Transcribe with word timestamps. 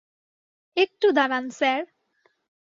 একটু 0.77 1.07
দাঁড়ান, 1.11 1.45
স্যার! 1.49 1.81